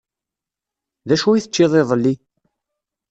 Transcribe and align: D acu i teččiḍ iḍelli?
D 1.07 1.09
acu 1.15 1.29
i 1.33 1.41
teččiḍ 1.43 1.71
iḍelli? 1.81 2.13